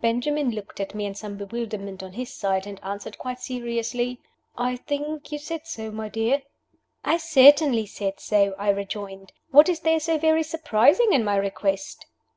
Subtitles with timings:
[0.00, 4.20] Benjamin looked at me in some bewilderment on his side, and answered, quite seriously,
[4.56, 6.42] "I think you said so, my dear."
[7.04, 9.32] "I certainly said so," I rejoined.
[9.52, 12.06] "What is there so very surprising in my request?"